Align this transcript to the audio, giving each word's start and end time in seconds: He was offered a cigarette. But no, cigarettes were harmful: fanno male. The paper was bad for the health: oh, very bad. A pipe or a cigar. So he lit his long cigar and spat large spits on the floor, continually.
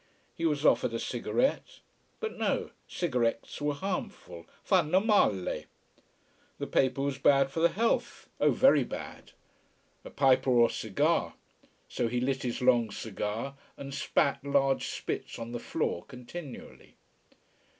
He 0.35 0.47
was 0.47 0.65
offered 0.65 0.95
a 0.95 0.99
cigarette. 0.99 1.77
But 2.19 2.35
no, 2.35 2.71
cigarettes 2.87 3.61
were 3.61 3.75
harmful: 3.75 4.47
fanno 4.63 4.99
male. 4.99 5.65
The 6.57 6.65
paper 6.65 7.01
was 7.03 7.19
bad 7.19 7.51
for 7.51 7.59
the 7.59 7.69
health: 7.69 8.27
oh, 8.39 8.49
very 8.49 8.83
bad. 8.83 9.33
A 10.03 10.09
pipe 10.09 10.47
or 10.47 10.65
a 10.65 10.71
cigar. 10.71 11.35
So 11.87 12.07
he 12.07 12.19
lit 12.19 12.41
his 12.41 12.63
long 12.63 12.89
cigar 12.89 13.55
and 13.77 13.93
spat 13.93 14.43
large 14.43 14.87
spits 14.87 15.37
on 15.37 15.51
the 15.51 15.59
floor, 15.59 16.03
continually. 16.05 16.95